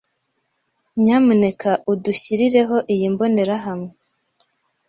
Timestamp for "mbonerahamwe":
3.13-3.91